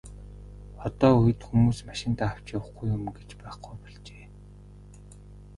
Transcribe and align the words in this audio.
Одоо 0.87 1.11
үед 1.23 1.39
хүмүүс 1.47 1.79
машиндаа 1.89 2.27
авч 2.31 2.45
явахгүй 2.57 2.87
юм 2.97 3.03
гэж 3.15 3.29
байхгүй 3.41 3.73
болжээ. 3.81 4.25